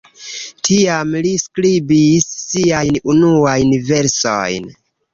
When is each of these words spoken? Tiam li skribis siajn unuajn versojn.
Tiam 0.67 1.11
li 1.25 1.33
skribis 1.43 2.27
siajn 2.47 3.01
unuajn 3.17 3.79
versojn. 3.95 4.71